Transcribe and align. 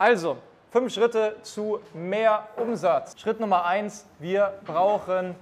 Also, 0.00 0.38
fünf 0.70 0.94
Schritte 0.94 1.36
zu 1.42 1.78
mehr 1.92 2.48
Umsatz. 2.56 3.20
Schritt 3.20 3.38
Nummer 3.38 3.66
eins, 3.66 4.06
wir 4.18 4.54
brauchen 4.64 5.34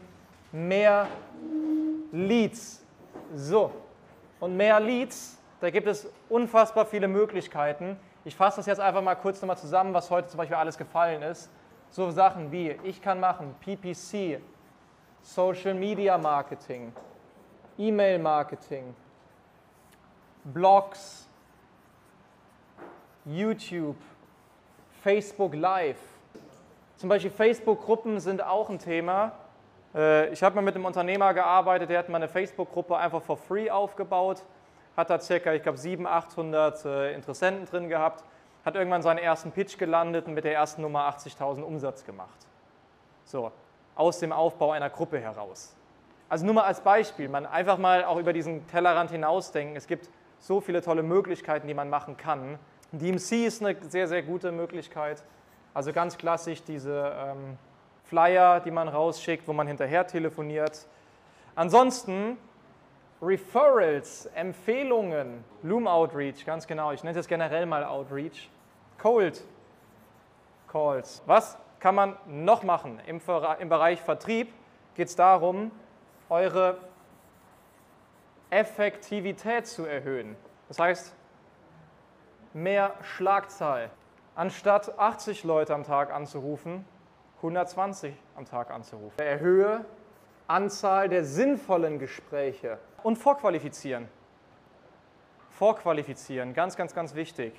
mehr 0.51 1.07
Leads. 2.11 2.85
So, 3.37 3.71
und 4.41 4.57
mehr 4.57 4.81
Leads, 4.81 5.39
da 5.61 5.71
gibt 5.71 5.87
es 5.87 6.11
unfassbar 6.29 6.87
viele 6.87 7.07
Möglichkeiten. 7.07 7.97
Ich 8.25 8.35
fasse 8.35 8.57
das 8.57 8.67
jetzt 8.67 8.81
einfach 8.81 9.01
mal 9.01 9.15
kurz 9.15 9.41
nochmal 9.41 9.59
zusammen, 9.59 9.95
was 9.95 10.11
heute 10.11 10.27
zum 10.27 10.39
Beispiel 10.39 10.57
alles 10.57 10.77
gefallen 10.77 11.23
ist. 11.23 11.49
So 11.91 12.11
Sachen 12.11 12.51
wie, 12.51 12.71
ich 12.83 13.01
kann 13.01 13.21
machen 13.21 13.55
PPC, 13.61 14.41
Social 15.23 15.75
Media 15.75 16.19
Marketing, 16.19 16.93
E-Mail 17.79 18.19
Marketing, 18.19 18.93
Blogs, 20.43 21.29
YouTube, 23.25 23.95
Facebook 25.03 25.55
Live. 25.55 25.99
Zum 26.97 27.09
Beispiel 27.09 27.31
Facebook-Gruppen 27.31 28.21
sind 28.21 28.43
auch 28.43 28.69
ein 28.69 28.79
Thema. 28.79 29.33
Äh, 29.95 30.31
ich 30.33 30.43
habe 30.43 30.57
mal 30.57 30.63
mit 30.63 30.75
einem 30.75 30.85
Unternehmer 30.85 31.33
gearbeitet, 31.35 31.91
der 31.91 32.01
hat 32.01 32.09
mal 32.09 32.17
eine 32.17 32.29
Facebook-Gruppe 32.29 32.97
einfach 32.97 33.23
for 33.23 33.37
free 33.37 33.71
aufgebaut, 33.71 34.43
hat 34.97 35.11
da 35.11 35.21
circa, 35.21 35.53
ich 35.53 35.63
glaube, 35.63 35.79
700, 35.79 36.13
800 36.13 36.85
äh, 36.85 37.15
Interessenten 37.15 37.67
drin 37.67 37.89
gehabt, 37.89 38.25
hat 38.65 38.75
irgendwann 38.75 39.03
seinen 39.03 39.19
ersten 39.19 39.53
Pitch 39.53 39.79
gelandet 39.79 40.27
und 40.27 40.35
mit 40.35 40.45
der 40.45 40.55
ersten 40.55 40.83
Nummer 40.83 41.09
80.000 41.09 41.63
Umsatz 41.63 42.05
gemacht. 42.05 42.47
So, 43.25 43.53
aus 43.95 44.19
dem 44.19 44.33
Aufbau 44.33 44.73
einer 44.73 44.91
Gruppe 44.91 45.21
heraus. 45.21 45.75
Also 46.29 46.45
nur 46.45 46.55
mal 46.55 46.65
als 46.65 46.81
Beispiel, 46.81 47.29
man 47.29 47.47
einfach 47.47 47.79
mal 47.79 48.05
auch 48.05 48.19
über 48.19 48.33
diesen 48.33 48.67
Tellerrand 48.67 49.11
hinausdenken. 49.11 49.77
Es 49.77 49.87
gibt 49.87 50.11
so 50.41 50.61
viele 50.61 50.83
tolle 50.83 51.03
Möglichkeiten, 51.03 51.67
die 51.67 51.75
man 51.75 51.89
machen 51.89 52.17
kann. 52.17 52.59
DMC 52.93 53.47
ist 53.47 53.63
eine 53.63 53.77
sehr, 53.89 54.09
sehr 54.09 54.23
gute 54.23 54.51
Möglichkeit. 54.51 55.23
Also 55.75 55.93
ganz 55.93 56.17
klassisch 56.17 56.63
diese 56.63 57.15
ähm, 57.17 57.59
Flyer, 58.05 58.61
die 58.61 58.71
man 58.71 58.89
rausschickt, 58.89 59.47
wo 59.47 59.53
man 59.53 59.67
hinterher 59.67 60.07
telefoniert. 60.07 60.87
Ansonsten 61.55 62.39
Referrals, 63.21 64.27
Empfehlungen, 64.35 65.45
Loom 65.63 65.87
Outreach, 65.87 66.45
ganz 66.47 66.67
genau. 66.67 66.93
Ich 66.93 67.03
nenne 67.03 67.17
das 67.17 67.27
generell 67.27 67.67
mal 67.67 67.85
Outreach. 67.85 68.49
Cold 68.99 69.43
Calls. 70.71 71.23
Was 71.27 71.59
kann 71.81 71.95
man 71.95 72.17
noch 72.27 72.63
machen? 72.63 73.01
Im, 73.07 73.21
im 73.59 73.69
Bereich 73.69 74.01
Vertrieb 74.01 74.53
geht 74.95 75.09
es 75.09 75.17
darum, 75.17 75.71
eure 76.29 76.79
Effektivität 78.51 79.67
zu 79.67 79.85
erhöhen. 79.85 80.37
Das 80.69 80.79
heißt, 80.79 81.15
mehr 82.55 82.95
Schlagzahl. 83.03 83.91
Anstatt 84.35 84.99
80 84.99 85.45
Leute 85.45 85.75
am 85.75 85.85
Tag 85.85 86.13
anzurufen, 86.13 86.85
120 87.39 88.15
am 88.37 88.45
Tag 88.45 88.71
anzurufen. 88.71 89.19
Erhöhe 89.19 89.85
Anzahl 90.49 91.09
der 91.09 91.25
sinnvollen 91.25 91.99
Gespräche 91.99 92.79
und 93.03 93.17
vorqualifizieren. 93.17 94.09
Vorqualifizieren, 95.51 96.55
ganz, 96.55 96.77
ganz, 96.77 96.95
ganz 96.95 97.15
wichtig. 97.15 97.53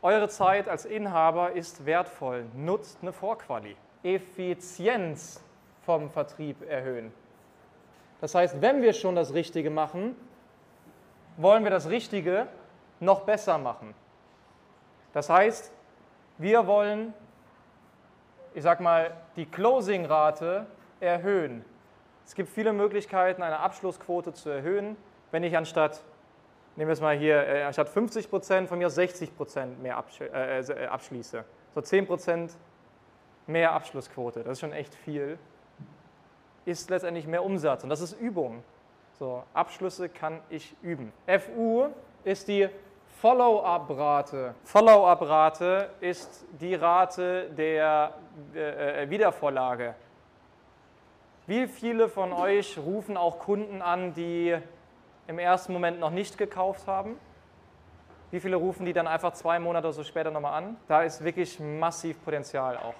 Eure 0.00 0.28
Zeit 0.28 0.68
als 0.68 0.86
Inhaber 0.86 1.52
ist 1.52 1.84
wertvoll. 1.84 2.46
Nutzt 2.54 2.98
eine 3.02 3.12
Vorquali. 3.12 3.76
Effizienz 4.02 5.42
vom 5.84 6.08
Vertrieb 6.08 6.62
erhöhen. 6.66 7.12
Das 8.22 8.34
heißt, 8.34 8.62
wenn 8.62 8.80
wir 8.80 8.94
schon 8.94 9.14
das 9.14 9.34
Richtige 9.34 9.68
machen, 9.68 10.16
wollen 11.36 11.64
wir 11.64 11.70
das 11.70 11.90
Richtige 11.90 12.46
noch 13.00 13.22
besser 13.22 13.58
machen. 13.58 13.94
Das 15.12 15.28
heißt, 15.28 15.72
wir 16.38 16.66
wollen, 16.66 17.12
ich 18.54 18.62
sag 18.62 18.80
mal, 18.80 19.16
die 19.36 19.46
Closing-Rate 19.46 20.66
erhöhen. 21.00 21.64
Es 22.24 22.34
gibt 22.34 22.48
viele 22.48 22.72
Möglichkeiten, 22.72 23.42
eine 23.42 23.58
Abschlussquote 23.58 24.32
zu 24.32 24.50
erhöhen, 24.50 24.96
wenn 25.32 25.42
ich 25.42 25.56
anstatt, 25.56 26.02
nehmen 26.76 26.88
wir 26.88 26.92
es 26.92 27.00
mal 27.00 27.16
hier, 27.16 27.46
äh, 27.46 27.62
anstatt 27.64 27.88
50 27.88 28.30
Prozent 28.30 28.68
von 28.68 28.78
mir 28.78 28.90
60 28.90 29.36
Prozent 29.36 29.82
mehr 29.82 30.02
äh, 30.20 30.60
äh, 30.60 30.86
abschließe. 30.86 31.44
So 31.74 31.80
10 31.80 32.06
Prozent 32.06 32.56
mehr 33.46 33.72
Abschlussquote, 33.72 34.44
das 34.44 34.52
ist 34.52 34.60
schon 34.60 34.72
echt 34.72 34.94
viel, 34.94 35.38
ist 36.64 36.90
letztendlich 36.90 37.26
mehr 37.26 37.44
Umsatz 37.44 37.82
und 37.82 37.90
das 37.90 38.00
ist 38.00 38.12
Übung. 38.12 38.62
So, 39.18 39.42
Abschlüsse 39.52 40.08
kann 40.08 40.40
ich 40.48 40.74
üben. 40.82 41.12
FU 41.26 41.88
ist 42.24 42.48
die 42.48 42.68
Follow-up-Rate. 43.20 44.54
Follow-up-Rate 44.64 45.90
ist 46.00 46.46
die 46.58 46.74
Rate 46.74 47.50
der 47.50 48.14
äh, 48.54 49.02
äh, 49.02 49.10
Wiedervorlage. 49.10 49.94
Wie 51.46 51.66
viele 51.66 52.08
von 52.08 52.32
euch 52.32 52.78
rufen 52.78 53.18
auch 53.18 53.38
Kunden 53.38 53.82
an, 53.82 54.14
die 54.14 54.56
im 55.26 55.38
ersten 55.38 55.74
Moment 55.74 56.00
noch 56.00 56.08
nicht 56.08 56.38
gekauft 56.38 56.86
haben? 56.86 57.18
Wie 58.30 58.40
viele 58.40 58.56
rufen 58.56 58.86
die 58.86 58.94
dann 58.94 59.06
einfach 59.06 59.34
zwei 59.34 59.58
Monate 59.58 59.88
oder 59.88 59.92
so 59.92 60.04
später 60.04 60.30
nochmal 60.30 60.54
an? 60.54 60.78
Da 60.88 61.02
ist 61.02 61.22
wirklich 61.22 61.60
massiv 61.60 62.24
Potenzial 62.24 62.78
auch. 62.78 62.94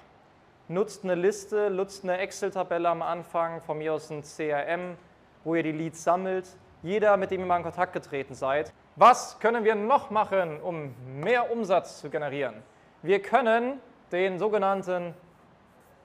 Nutzt 0.68 1.02
eine 1.02 1.14
Liste, 1.14 1.70
nutzt 1.70 2.04
eine 2.04 2.18
Excel-Tabelle 2.18 2.90
am 2.90 3.00
Anfang, 3.00 3.62
von 3.62 3.78
mir 3.78 3.94
aus 3.94 4.10
ein 4.10 4.22
CRM, 4.22 4.98
wo 5.44 5.54
ihr 5.54 5.62
die 5.62 5.72
Leads 5.72 6.04
sammelt. 6.04 6.46
Jeder, 6.82 7.16
mit 7.16 7.30
dem 7.30 7.40
ihr 7.40 7.46
mal 7.46 7.58
in 7.58 7.62
Kontakt 7.62 7.92
getreten 7.92 8.34
seid, 8.34 8.72
was 8.96 9.38
können 9.38 9.64
wir 9.64 9.74
noch 9.74 10.10
machen, 10.10 10.60
um 10.60 10.94
mehr 11.20 11.50
Umsatz 11.50 12.00
zu 12.00 12.10
generieren? 12.10 12.62
Wir 13.02 13.20
können 13.20 13.80
den 14.12 14.38
sogenannten 14.38 15.14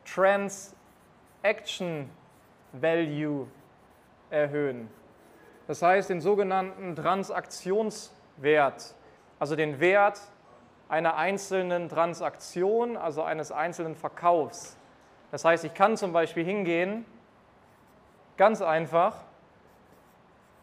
Transaction 0.06 2.10
Value 2.74 3.48
erhöhen. 4.30 4.90
Das 5.68 5.82
heißt, 5.82 6.10
den 6.10 6.22
sogenannten 6.22 6.96
Transaktionswert, 6.96 8.94
also 9.40 9.56
den 9.56 9.80
Wert 9.80 10.22
einer 10.88 11.16
einzelnen 11.16 11.90
Transaktion, 11.90 12.98
also 12.98 13.24
eines 13.24 13.52
einzelnen 13.52 13.96
Verkaufs. 13.96 14.78
Das 15.32 15.44
heißt, 15.44 15.66
ich 15.66 15.74
kann 15.74 15.98
zum 15.98 16.14
Beispiel 16.14 16.46
hingehen, 16.46 17.06
ganz 18.38 18.62
einfach, 18.62 19.24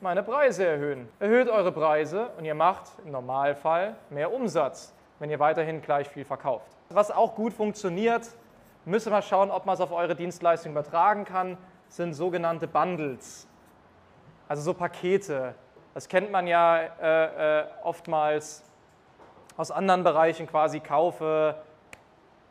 meine 0.02 0.24
Preise 0.24 0.66
erhöhen. 0.66 1.08
Erhöht 1.20 1.48
eure 1.48 1.70
Preise 1.70 2.30
und 2.36 2.44
ihr 2.44 2.56
macht 2.56 2.90
im 3.04 3.12
Normalfall 3.12 3.94
mehr 4.10 4.32
Umsatz, 4.32 4.92
wenn 5.20 5.30
ihr 5.30 5.38
weiterhin 5.38 5.80
gleich 5.80 6.08
viel 6.08 6.24
verkauft. 6.24 6.66
Was 6.88 7.12
auch 7.12 7.36
gut 7.36 7.52
funktioniert, 7.52 8.28
müssen 8.84 9.12
wir 9.12 9.22
schauen, 9.22 9.52
ob 9.52 9.64
man 9.64 9.74
es 9.74 9.80
auf 9.80 9.92
eure 9.92 10.16
Dienstleistung 10.16 10.72
übertragen 10.72 11.24
kann, 11.24 11.56
sind 11.88 12.14
sogenannte 12.14 12.66
Bundles. 12.66 13.46
Also 14.48 14.62
so 14.62 14.74
Pakete. 14.74 15.54
Das 15.94 16.08
kennt 16.08 16.32
man 16.32 16.48
ja 16.48 16.78
äh, 16.80 17.60
äh, 17.60 17.64
oftmals 17.84 18.64
aus 19.56 19.70
anderen 19.70 20.02
Bereichen 20.02 20.48
quasi 20.48 20.80
kaufe. 20.80 21.54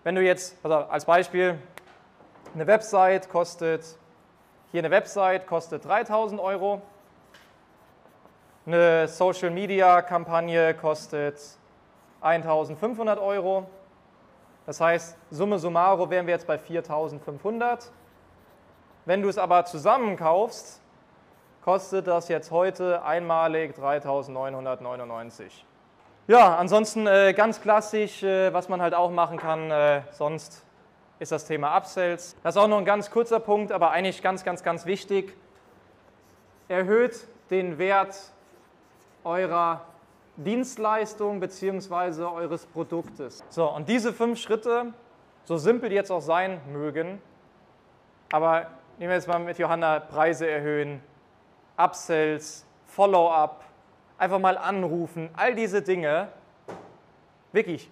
Wenn 0.06 0.16
du 0.16 0.22
jetzt, 0.22 0.58
also 0.64 0.78
als 0.78 1.04
Beispiel, 1.04 1.60
eine 2.54 2.66
Website 2.66 3.28
kostet, 3.28 3.98
hier 4.72 4.80
eine 4.80 4.92
Website 4.92 5.48
kostet 5.48 5.84
3000 5.84 6.40
Euro, 6.40 6.82
eine 8.66 9.08
Social-Media-Kampagne 9.08 10.74
kostet 10.76 11.40
1500 12.22 13.20
Euro. 13.20 13.68
Das 14.66 14.80
heißt, 14.80 15.18
Summe 15.32 15.58
summarum 15.58 16.10
wären 16.10 16.28
wir 16.28 16.36
jetzt 16.36 16.46
bei 16.46 16.58
4500. 16.58 17.92
Wenn 19.06 19.24
du 19.24 19.30
es 19.30 19.40
aber 19.40 19.66
zusammenkaufst, 19.66 20.80
kostet 21.64 22.08
das 22.08 22.28
jetzt 22.28 22.52
heute 22.52 23.04
einmalig 23.04 23.74
3999. 23.76 25.66
Ja, 26.28 26.56
ansonsten 26.56 27.08
äh, 27.08 27.34
ganz 27.36 27.62
klassisch, 27.62 28.22
äh, 28.22 28.54
was 28.54 28.70
man 28.70 28.82
halt 28.82 28.94
auch 28.94 29.10
machen 29.10 29.38
kann, 29.38 29.72
äh, 29.72 30.02
sonst 30.12 30.64
ist 31.18 31.32
das 31.32 31.46
Thema 31.46 31.76
Upsells. 31.76 32.36
Das 32.44 32.56
ist 32.56 32.62
auch 32.62 32.68
noch 32.68 32.78
ein 32.78 32.86
ganz 32.86 33.10
kurzer 33.10 33.40
Punkt, 33.40 33.72
aber 33.72 33.90
eigentlich 33.92 34.22
ganz, 34.22 34.44
ganz, 34.44 34.64
ganz 34.64 34.86
wichtig. 34.86 35.36
Erhöht 36.68 37.28
den 37.50 37.80
Wert 37.80 38.16
eurer 39.24 39.82
Dienstleistung 40.38 41.40
bzw. 41.40 42.24
eures 42.24 42.66
Produktes. 42.66 43.44
So, 43.50 43.70
und 43.70 43.90
diese 43.90 44.14
fünf 44.14 44.40
Schritte, 44.40 44.94
so 45.44 45.58
simpel 45.58 45.90
die 45.90 45.96
jetzt 45.96 46.12
auch 46.12 46.22
sein 46.22 46.62
mögen, 46.72 47.22
aber 48.32 48.68
nehmen 48.98 49.10
wir 49.10 49.16
jetzt 49.16 49.28
mal 49.28 49.40
mit 49.40 49.58
Johanna 49.58 50.00
Preise 50.00 50.50
erhöhen, 50.50 51.02
Upsells, 51.78 52.66
Follow-up, 52.88 53.64
einfach 54.18 54.40
mal 54.40 54.58
anrufen, 54.58 55.30
all 55.36 55.56
diese 55.56 55.82
Dinge, 55.82 56.30
wirklich, 57.52 57.90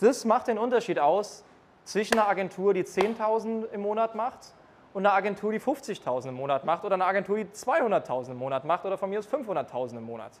das 0.00 0.24
macht 0.24 0.48
den 0.48 0.58
Unterschied 0.58 0.98
aus 0.98 1.44
zwischen 1.84 2.14
einer 2.14 2.28
Agentur, 2.28 2.74
die 2.74 2.84
10.000 2.84 3.70
im 3.70 3.82
Monat 3.82 4.14
macht 4.14 4.54
und 4.94 5.06
eine 5.06 5.14
Agentur, 5.14 5.52
die 5.52 5.60
50.000 5.60 6.28
im 6.28 6.34
Monat 6.34 6.64
macht 6.64 6.84
oder 6.84 6.94
eine 6.94 7.04
Agentur, 7.04 7.36
die 7.36 7.44
200.000 7.44 8.32
im 8.32 8.38
Monat 8.38 8.64
macht 8.64 8.84
oder 8.84 8.98
von 8.98 9.10
mir 9.10 9.18
aus 9.18 9.28
500.000 9.28 9.98
im 9.98 10.04
Monat. 10.04 10.32